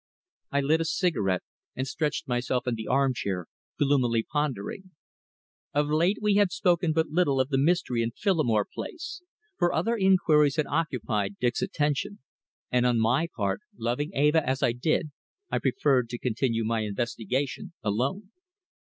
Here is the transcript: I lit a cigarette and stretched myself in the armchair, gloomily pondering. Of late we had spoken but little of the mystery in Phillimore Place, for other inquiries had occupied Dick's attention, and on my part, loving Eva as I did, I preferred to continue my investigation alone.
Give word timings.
I 0.49 0.61
lit 0.61 0.81
a 0.81 0.85
cigarette 0.85 1.43
and 1.75 1.87
stretched 1.87 2.27
myself 2.27 2.65
in 2.65 2.73
the 2.73 2.87
armchair, 2.87 3.45
gloomily 3.77 4.23
pondering. 4.23 4.89
Of 5.75 5.89
late 5.91 6.17
we 6.19 6.37
had 6.37 6.51
spoken 6.51 6.91
but 6.91 7.09
little 7.11 7.39
of 7.39 7.49
the 7.49 7.59
mystery 7.59 8.01
in 8.01 8.09
Phillimore 8.09 8.65
Place, 8.65 9.21
for 9.59 9.71
other 9.71 9.95
inquiries 9.95 10.55
had 10.55 10.65
occupied 10.65 11.37
Dick's 11.39 11.61
attention, 11.61 12.17
and 12.71 12.83
on 12.87 12.99
my 12.99 13.27
part, 13.35 13.61
loving 13.77 14.09
Eva 14.15 14.43
as 14.43 14.63
I 14.63 14.71
did, 14.71 15.11
I 15.51 15.59
preferred 15.59 16.09
to 16.09 16.17
continue 16.17 16.65
my 16.65 16.79
investigation 16.79 17.73
alone. 17.83 18.31